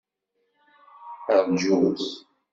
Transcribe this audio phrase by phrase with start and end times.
[1.45, 1.99] Rǧut!